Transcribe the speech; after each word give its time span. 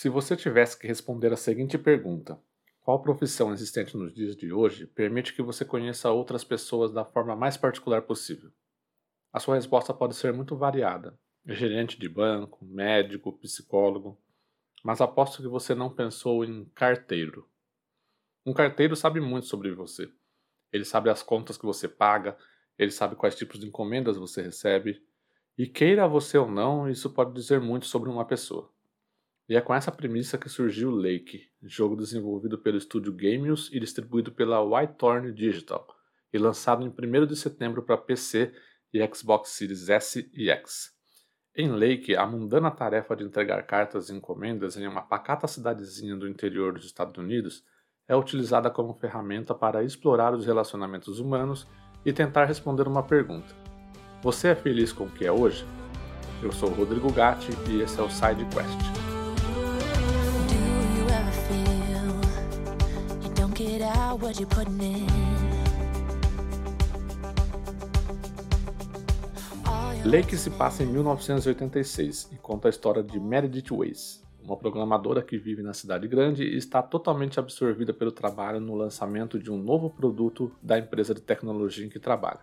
Se 0.00 0.08
você 0.08 0.36
tivesse 0.36 0.78
que 0.78 0.86
responder 0.86 1.32
a 1.32 1.36
seguinte 1.36 1.76
pergunta: 1.76 2.40
qual 2.82 3.02
profissão 3.02 3.52
existente 3.52 3.96
nos 3.96 4.14
dias 4.14 4.36
de 4.36 4.52
hoje 4.52 4.86
permite 4.86 5.34
que 5.34 5.42
você 5.42 5.64
conheça 5.64 6.08
outras 6.12 6.44
pessoas 6.44 6.92
da 6.92 7.04
forma 7.04 7.34
mais 7.34 7.56
particular 7.56 8.02
possível? 8.02 8.52
A 9.32 9.40
sua 9.40 9.56
resposta 9.56 9.92
pode 9.92 10.14
ser 10.14 10.32
muito 10.32 10.56
variada: 10.56 11.18
gerente 11.44 11.98
de 11.98 12.08
banco, 12.08 12.64
médico, 12.64 13.36
psicólogo, 13.40 14.16
mas 14.84 15.00
aposto 15.00 15.42
que 15.42 15.48
você 15.48 15.74
não 15.74 15.92
pensou 15.92 16.44
em 16.44 16.66
carteiro. 16.76 17.50
Um 18.46 18.52
carteiro 18.52 18.94
sabe 18.94 19.18
muito 19.18 19.48
sobre 19.48 19.74
você. 19.74 20.08
Ele 20.72 20.84
sabe 20.84 21.10
as 21.10 21.24
contas 21.24 21.58
que 21.58 21.66
você 21.66 21.88
paga, 21.88 22.38
ele 22.78 22.92
sabe 22.92 23.16
quais 23.16 23.34
tipos 23.34 23.58
de 23.58 23.66
encomendas 23.66 24.16
você 24.16 24.42
recebe, 24.42 25.04
e 25.58 25.66
queira 25.66 26.06
você 26.06 26.38
ou 26.38 26.48
não, 26.48 26.88
isso 26.88 27.12
pode 27.12 27.34
dizer 27.34 27.60
muito 27.60 27.86
sobre 27.86 28.08
uma 28.08 28.24
pessoa. 28.24 28.72
E 29.48 29.56
é 29.56 29.60
com 29.62 29.74
essa 29.74 29.90
premissa 29.90 30.36
que 30.36 30.48
surgiu 30.48 30.90
Lake, 30.90 31.48
jogo 31.62 31.96
desenvolvido 31.96 32.58
pelo 32.58 32.76
estúdio 32.76 33.14
Gamius 33.14 33.70
e 33.72 33.80
distribuído 33.80 34.30
pela 34.30 34.62
Whitehorn 34.62 35.32
Digital, 35.32 35.86
e 36.30 36.36
lançado 36.36 36.84
em 36.84 36.88
1 36.90 37.26
de 37.26 37.34
setembro 37.34 37.82
para 37.82 37.96
PC 37.96 38.52
e 38.92 39.14
Xbox 39.14 39.50
Series 39.50 39.88
S 39.88 40.30
e 40.34 40.50
X. 40.50 40.90
Em 41.56 41.70
Lake, 41.70 42.14
a 42.14 42.26
mundana 42.26 42.70
tarefa 42.70 43.16
de 43.16 43.24
entregar 43.24 43.62
cartas 43.66 44.10
e 44.10 44.14
encomendas 44.14 44.76
em 44.76 44.86
uma 44.86 45.00
pacata 45.00 45.48
cidadezinha 45.48 46.14
do 46.14 46.28
interior 46.28 46.74
dos 46.74 46.84
Estados 46.84 47.16
Unidos 47.16 47.64
é 48.06 48.14
utilizada 48.14 48.70
como 48.70 48.94
ferramenta 48.94 49.54
para 49.54 49.82
explorar 49.82 50.34
os 50.34 50.44
relacionamentos 50.44 51.18
humanos 51.18 51.66
e 52.04 52.12
tentar 52.12 52.44
responder 52.44 52.86
uma 52.86 53.02
pergunta: 53.02 53.54
Você 54.22 54.48
é 54.48 54.54
feliz 54.54 54.92
com 54.92 55.04
o 55.04 55.10
que 55.10 55.24
é 55.24 55.32
hoje? 55.32 55.66
Eu 56.42 56.52
sou 56.52 56.68
Rodrigo 56.68 57.10
Gatti 57.12 57.50
e 57.68 57.80
esse 57.80 57.98
é 57.98 58.02
o 58.02 58.10
Side 58.10 58.44
Quest. 58.54 58.97
What 64.20 64.38
you're 64.38 64.46
putting 64.46 64.80
in. 64.80 65.06
Lake 70.04 70.36
se 70.36 70.48
passa 70.50 70.84
em 70.84 70.86
1986 70.86 72.30
e 72.32 72.36
conta 72.36 72.68
a 72.68 72.70
história 72.70 73.02
de 73.02 73.18
Meredith 73.18 73.72
Weiss, 73.72 74.24
uma 74.42 74.56
programadora 74.56 75.22
que 75.22 75.36
vive 75.36 75.60
na 75.62 75.74
cidade 75.74 76.06
grande 76.06 76.44
e 76.44 76.56
está 76.56 76.80
totalmente 76.80 77.40
absorvida 77.40 77.92
pelo 77.92 78.12
trabalho 78.12 78.60
no 78.60 78.76
lançamento 78.76 79.38
de 79.40 79.50
um 79.50 79.58
novo 79.58 79.90
produto 79.90 80.52
da 80.62 80.78
empresa 80.78 81.12
de 81.12 81.20
tecnologia 81.20 81.84
em 81.84 81.88
que 81.88 81.98
trabalha. 81.98 82.40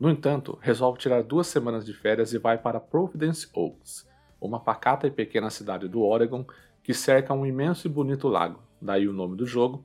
No 0.00 0.10
entanto, 0.10 0.58
resolve 0.60 0.98
tirar 0.98 1.22
duas 1.22 1.46
semanas 1.46 1.84
de 1.84 1.94
férias 1.94 2.32
e 2.32 2.38
vai 2.38 2.58
para 2.58 2.80
Providence 2.80 3.46
Oaks, 3.54 4.04
uma 4.40 4.58
pacata 4.58 5.06
e 5.06 5.10
pequena 5.12 5.48
cidade 5.48 5.86
do 5.86 6.02
Oregon 6.02 6.44
que 6.82 6.92
cerca 6.92 7.32
um 7.32 7.46
imenso 7.46 7.86
e 7.86 7.90
bonito 7.90 8.26
lago, 8.26 8.60
daí 8.82 9.06
o 9.06 9.12
nome 9.12 9.36
do 9.36 9.46
jogo, 9.46 9.84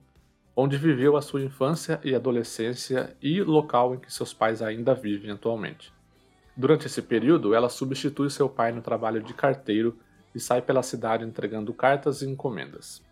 onde 0.56 0.78
viveu 0.78 1.18
a 1.18 1.22
sua 1.22 1.42
infância 1.42 2.00
e 2.04 2.16
adolescência 2.16 3.16
e 3.22 3.42
local 3.42 3.96
em 3.96 4.00
que 4.00 4.14
seus 4.14 4.34
pais 4.34 4.62
ainda 4.62 4.94
vivem 4.94 5.32
atualmente. 5.32 5.94
Durante 6.56 6.88
esse 6.88 7.02
período, 7.02 7.54
ela 7.54 7.68
substitui 7.68 8.30
seu 8.30 8.48
pai 8.48 8.72
no 8.72 8.82
trabalho 8.82 9.22
de 9.22 9.34
carteiro 9.34 9.98
e 10.34 10.40
sai 10.40 10.62
pela 10.62 10.82
cidade 10.82 11.26
entregando 11.26 11.74
cartas 11.74 12.22
e 12.22 12.30
encomendas. 12.30 13.04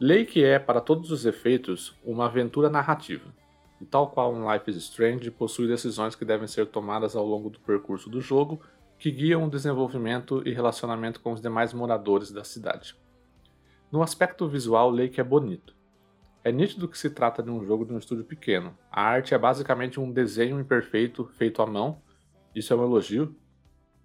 Lake 0.00 0.42
é, 0.42 0.58
para 0.58 0.80
todos 0.80 1.12
os 1.12 1.24
efeitos, 1.24 1.94
uma 2.04 2.26
aventura 2.26 2.68
narrativa, 2.68 3.32
e 3.80 3.84
tal 3.84 4.10
qual 4.10 4.34
um 4.34 4.50
Life 4.50 4.70
is 4.70 4.76
Strange, 4.76 5.30
possui 5.30 5.68
decisões 5.68 6.14
que 6.16 6.24
devem 6.24 6.48
ser 6.48 6.66
tomadas 6.66 7.14
ao 7.14 7.24
longo 7.24 7.50
do 7.50 7.60
percurso 7.60 8.10
do 8.10 8.20
jogo 8.20 8.60
que 8.98 9.10
guiam 9.10 9.44
o 9.44 9.50
desenvolvimento 9.50 10.42
e 10.46 10.52
relacionamento 10.52 11.20
com 11.20 11.32
os 11.32 11.40
demais 11.40 11.72
moradores 11.72 12.30
da 12.30 12.44
cidade. 12.44 12.94
No 13.90 14.02
aspecto 14.02 14.46
visual, 14.46 14.90
Lake 14.90 15.20
é 15.20 15.24
bonito. 15.24 15.74
É 16.42 16.50
nítido 16.50 16.88
que 16.88 16.96
se 16.96 17.10
trata 17.10 17.42
de 17.42 17.50
um 17.50 17.62
jogo 17.66 17.84
de 17.84 17.92
um 17.92 17.98
estúdio 17.98 18.24
pequeno. 18.24 18.74
A 18.90 19.02
arte 19.02 19.34
é 19.34 19.38
basicamente 19.38 20.00
um 20.00 20.10
desenho 20.10 20.58
imperfeito 20.58 21.26
feito 21.36 21.60
à 21.60 21.66
mão, 21.66 22.00
isso 22.54 22.72
é 22.72 22.76
um 22.76 22.82
elogio, 22.82 23.36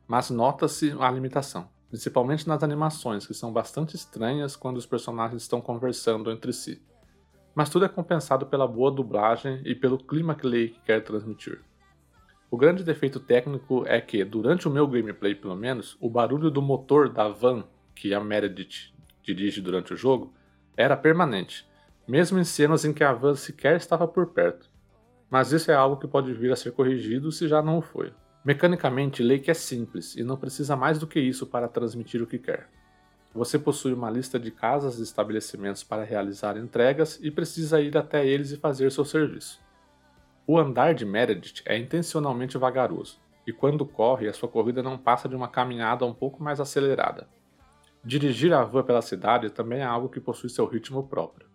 mas 0.06 0.30
nota-se 0.30 0.94
a 1.00 1.10
limitação, 1.10 1.70
principalmente 1.90 2.46
nas 2.46 2.62
animações, 2.62 3.26
que 3.26 3.34
são 3.34 3.54
bastante 3.54 3.96
estranhas 3.96 4.58
quando 4.58 4.76
os 4.76 4.86
personagens 4.86 5.44
estão 5.44 5.62
conversando 5.62 6.30
entre 6.30 6.52
si. 6.52 6.82
Mas 7.56 7.70
tudo 7.70 7.86
é 7.86 7.90
compensado 7.90 8.46
pela 8.46 8.68
boa 8.68 8.92
dublagem 8.92 9.62
e 9.64 9.74
pelo 9.74 9.98
clima 9.98 10.36
que 10.36 10.46
Lake 10.46 10.82
quer 10.84 11.02
transmitir. 11.06 11.62
O 12.52 12.58
grande 12.58 12.84
defeito 12.84 13.18
técnico 13.18 13.86
é 13.88 14.02
que, 14.02 14.26
durante 14.26 14.68
o 14.68 14.72
meu 14.72 14.86
gameplay 14.86 15.34
pelo 15.34 15.56
menos, 15.56 15.98
o 16.02 16.10
barulho 16.10 16.52
do 16.52 16.62
motor 16.62 17.08
da 17.08 17.30
van 17.30 17.64
que 17.96 18.14
a 18.14 18.20
Meredith 18.20 18.94
dirige 19.24 19.62
durante 19.62 19.94
o 19.94 19.98
jogo 19.98 20.34
era 20.76 20.98
permanente 20.98 21.66
mesmo 22.08 22.40
em 22.40 22.44
cenas 22.44 22.86
em 22.86 22.94
que 22.94 23.04
a 23.04 23.14
van 23.14 23.36
sequer 23.36 23.76
estava 23.76 24.08
por 24.08 24.28
perto. 24.28 24.70
Mas 25.30 25.52
isso 25.52 25.72
é 25.72 25.76
algo 25.76 25.98
que 25.98 26.08
pode 26.08 26.34
vir 26.34 26.52
a 26.52 26.56
ser 26.56 26.72
corrigido 26.72 27.32
se 27.32 27.48
já 27.48 27.62
não 27.62 27.82
foi. 27.82 28.14
Mecanicamente, 28.44 29.24
Lake 29.24 29.50
é 29.50 29.56
simples 29.56 30.16
e 30.16 30.24
não 30.24 30.38
precisa 30.38 30.76
mais 30.76 31.00
do 31.00 31.08
que 31.08 31.20
isso 31.20 31.48
para 31.48 31.68
transmitir 31.68 32.22
o 32.22 32.28
que 32.28 32.38
quer. 32.38 32.70
Você 33.34 33.60
possui 33.60 33.92
uma 33.92 34.10
lista 34.10 34.40
de 34.40 34.50
casas 34.52 35.00
e 35.00 35.04
estabelecimentos 35.04 35.84
para 35.84 36.04
realizar 36.04 36.56
entregas 36.56 37.20
e 37.22 37.30
precisa 37.30 37.82
ir 37.82 37.98
até 37.98 38.26
eles 38.26 38.52
e 38.52 38.58
fazer 38.58 38.92
seu 38.92 39.04
serviço. 39.04 39.60
O 40.48 40.60
andar 40.60 40.94
de 40.94 41.06
Meredith 41.06 41.64
é 41.66 41.76
intencionalmente 41.76 42.58
vagaroso, 42.58 43.20
e 43.48 43.52
quando 43.52 43.86
corre, 43.86 44.30
a 44.30 44.34
sua 44.34 44.48
corrida 44.48 44.84
não 44.84 44.98
passa 44.98 45.28
de 45.28 45.36
uma 45.36 45.48
caminhada 45.48 46.06
um 46.06 46.14
pouco 46.14 46.42
mais 46.42 46.60
acelerada. 46.60 47.28
Dirigir 48.04 48.54
a 48.54 48.64
van 48.64 48.84
pela 48.84 49.02
cidade 49.02 49.50
também 49.50 49.80
é 49.80 49.86
algo 49.86 50.08
que 50.08 50.20
possui 50.20 50.50
seu 50.50 50.68
ritmo 50.68 51.08
próprio. 51.08 51.48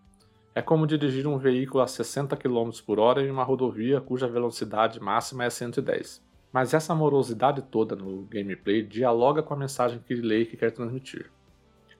É 0.52 0.60
como 0.60 0.84
dirigir 0.84 1.28
um 1.28 1.38
veículo 1.38 1.80
a 1.80 1.86
60 1.86 2.36
km 2.36 2.70
por 2.84 2.98
hora 2.98 3.22
em 3.22 3.30
uma 3.30 3.44
rodovia 3.44 4.00
cuja 4.00 4.26
velocidade 4.26 4.98
máxima 4.98 5.44
é 5.44 5.50
110. 5.50 6.20
Mas 6.52 6.74
essa 6.74 6.92
morosidade 6.92 7.62
toda 7.62 7.94
no 7.94 8.22
gameplay 8.22 8.82
dialoga 8.82 9.44
com 9.44 9.54
a 9.54 9.56
mensagem 9.56 10.00
que 10.00 10.14
Lake 10.14 10.56
quer 10.56 10.72
transmitir. 10.72 11.30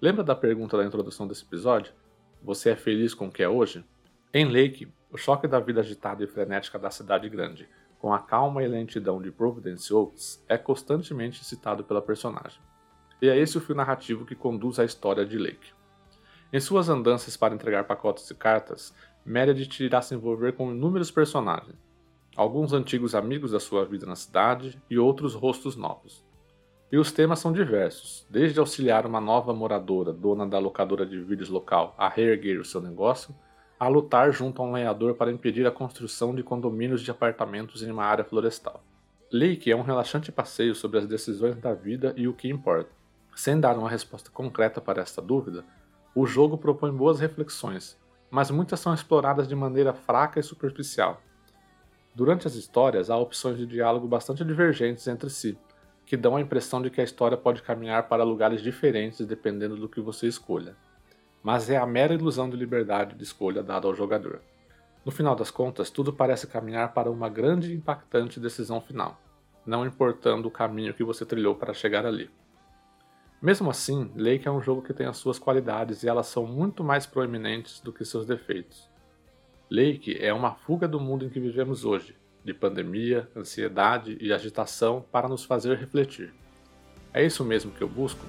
Lembra 0.03 0.25
da 0.25 0.35
pergunta 0.35 0.77
da 0.77 0.85
introdução 0.85 1.29
desse 1.29 1.45
episódio? 1.45 1.93
Você 2.43 2.71
é 2.71 2.77
feliz 2.77 3.15
com 3.15 3.29
o 3.29 3.31
que 3.31 3.43
é 3.43 3.49
hoje? 3.49 3.85
Em 4.35 4.47
Lake, 4.47 4.93
o 5.13 5.17
choque 5.17 5.47
da 5.47 5.61
vida 5.61 5.81
agitada 5.81 6.25
e 6.25 6.27
frenética 6.27 6.77
da 6.77 6.91
cidade 6.91 7.29
grande, 7.29 7.69
com 8.01 8.13
a 8.13 8.19
calma 8.19 8.65
e 8.65 8.69
lentidão 8.69 9.23
de 9.23 9.31
Providence 9.31 9.93
Oaks, 9.93 10.45
é 10.49 10.59
constantemente 10.59 11.45
citado 11.45 11.85
pela 11.85 12.03
personagem. 12.03 12.61
E 13.23 13.29
é 13.29 13.39
esse 13.39 13.59
o 13.59 13.61
fio 13.61 13.77
narrativo 13.77 14.25
que 14.25 14.35
conduz 14.35 14.81
a 14.81 14.85
história 14.85 15.25
de 15.25 15.39
Lake. 15.39 15.73
Em 16.53 16.59
suas 16.59 16.89
andanças 16.89 17.37
para 17.37 17.55
entregar 17.55 17.85
pacotes 17.85 18.27
de 18.27 18.35
cartas, 18.35 18.93
Meredith 19.25 19.85
irá 19.85 20.03
se 20.03 20.17
envolver 20.17 20.53
com 20.55 20.73
inúmeros 20.73 21.09
personagens, 21.09 21.77
alguns 22.37 22.73
antigos 22.73 23.15
amigos 23.15 23.53
da 23.53 23.61
sua 23.61 23.85
vida 23.85 24.05
na 24.05 24.17
cidade 24.17 24.77
e 24.91 24.99
outros 24.99 25.35
rostos 25.35 25.77
novos. 25.77 26.25
E 26.91 26.99
os 26.99 27.13
temas 27.13 27.39
são 27.39 27.53
diversos, 27.53 28.27
desde 28.29 28.59
auxiliar 28.59 29.07
uma 29.07 29.21
nova 29.21 29.55
moradora, 29.55 30.13
dona 30.13 30.45
da 30.45 30.59
locadora 30.59 31.07
de 31.07 31.21
vídeos 31.21 31.49
local, 31.49 31.95
a 31.97 32.09
reerguer 32.09 32.59
o 32.59 32.65
seu 32.65 32.81
negócio, 32.81 33.33
a 33.79 33.87
lutar 33.87 34.33
junto 34.33 34.61
a 34.61 34.65
um 34.65 34.73
lenhador 34.73 35.15
para 35.15 35.31
impedir 35.31 35.65
a 35.69 35.71
construção 35.71 36.35
de 36.35 36.43
condomínios 36.43 37.01
de 37.01 37.13
apartamentos 37.13 37.85
em 37.85 37.93
uma 37.93 38.05
área 38.05 38.25
florestal. 38.25 38.83
Lake 39.33 39.71
é 39.71 39.77
um 39.77 39.83
relaxante 39.83 40.33
passeio 40.33 40.75
sobre 40.75 40.99
as 40.99 41.07
decisões 41.07 41.57
da 41.59 41.73
vida 41.73 42.13
e 42.17 42.27
o 42.27 42.35
que 42.35 42.49
importa. 42.49 42.91
Sem 43.37 43.61
dar 43.61 43.79
uma 43.79 43.89
resposta 43.89 44.29
concreta 44.33 44.81
para 44.81 45.01
esta 45.01 45.23
dúvida, 45.23 45.65
o 46.15 46.27
jogo 46.27 46.59
propõe 46.59 46.93
boas 46.93 47.21
reflexões, 47.21 47.99
mas 48.31 48.51
muitas 48.51 48.81
são 48.81 48.93
exploradas 48.93 49.47
de 49.47 49.55
maneira 49.55 49.93
fraca 49.93 50.41
e 50.41 50.43
superficial. 50.43 51.23
Durante 52.15 52.47
as 52.47 52.55
histórias, 52.55 53.11
há 53.11 53.17
opções 53.17 53.57
de 53.57 53.67
diálogo 53.67 54.09
bastante 54.09 54.45
divergentes 54.45 55.07
entre 55.07 55.31
si, 55.31 55.57
que 56.05 56.17
dão 56.17 56.37
a 56.37 56.41
impressão 56.41 56.83
de 56.83 56.91
que 56.91 57.01
a 57.01 57.05
história 57.05 57.37
pode 57.37 57.63
caminhar 57.63 58.09
para 58.09 58.25
lugares 58.25 58.61
diferentes 58.61 59.25
dependendo 59.25 59.77
do 59.77 59.89
que 59.89 60.01
você 60.01 60.27
escolha. 60.27 60.77
Mas 61.43 61.71
é 61.71 61.77
a 61.77 61.87
mera 61.87 62.13
ilusão 62.13 62.51
de 62.51 62.57
liberdade 62.57 63.15
de 63.15 63.23
escolha 63.23 63.63
dada 63.63 63.87
ao 63.87 63.95
jogador. 63.95 64.43
No 65.05 65.13
final 65.13 65.37
das 65.37 65.51
contas, 65.51 65.89
tudo 65.89 66.13
parece 66.13 66.49
caminhar 66.49 66.93
para 66.93 67.11
uma 67.11 67.29
grande 67.29 67.73
e 67.73 67.77
impactante 67.77 68.41
decisão 68.41 68.81
final, 68.81 69.21
não 69.65 69.87
importando 69.87 70.49
o 70.49 70.51
caminho 70.51 70.93
que 70.93 71.05
você 71.05 71.25
trilhou 71.25 71.55
para 71.55 71.73
chegar 71.73 72.05
ali. 72.05 72.29
Mesmo 73.41 73.71
assim, 73.71 74.13
Lake 74.15 74.47
é 74.47 74.51
um 74.51 74.61
jogo 74.61 74.83
que 74.83 74.93
tem 74.93 75.07
as 75.07 75.17
suas 75.17 75.39
qualidades 75.39 76.03
e 76.03 76.09
elas 76.09 76.27
são 76.27 76.47
muito 76.47 76.85
mais 76.85 77.07
proeminentes 77.07 77.81
do 77.81 77.93
que 77.93 78.05
seus 78.05 78.27
defeitos. 78.27 78.91
Lake 79.71 80.19
é 80.21 80.33
uma 80.33 80.55
fuga 80.55 80.87
do 80.87 81.01
mundo 81.01 81.25
em 81.25 81.31
que 81.31 81.41
vivemos 81.41 81.85
hoje, 81.85 82.15
de 82.45 82.53
pandemia, 82.53 83.31
ansiedade 83.35 84.19
e 84.21 84.31
agitação 84.31 85.05
para 85.11 85.29
nos 85.29 85.45
fazer 85.45 85.79
refletir. 85.79 86.35
É 87.15 87.25
isso 87.25 87.43
mesmo 87.45 87.73
que 87.73 87.83
eu 87.83 87.89
busco? 87.89 88.25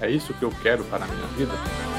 É 0.00 0.10
isso 0.10 0.34
que 0.34 0.42
eu 0.42 0.50
quero 0.62 0.84
para 0.84 1.04
a 1.04 1.08
minha 1.08 1.26
vida? 1.28 1.95